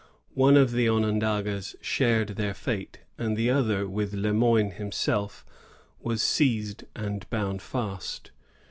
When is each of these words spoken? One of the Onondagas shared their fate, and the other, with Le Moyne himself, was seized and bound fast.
One 0.33 0.57
of 0.57 0.71
the 0.71 0.89
Onondagas 0.89 1.75
shared 1.79 2.29
their 2.29 2.55
fate, 2.55 3.01
and 3.19 3.37
the 3.37 3.51
other, 3.51 3.87
with 3.87 4.15
Le 4.15 4.33
Moyne 4.33 4.71
himself, 4.71 5.45
was 6.01 6.23
seized 6.23 6.85
and 6.95 7.29
bound 7.29 7.61
fast. 7.61 8.31